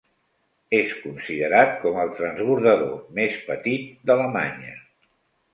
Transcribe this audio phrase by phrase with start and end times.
[0.77, 4.77] És considerat com el transbordador més petit d'Alemanya.